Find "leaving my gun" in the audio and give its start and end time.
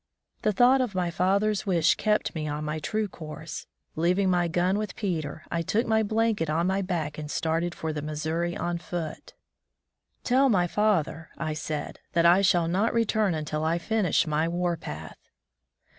3.95-4.79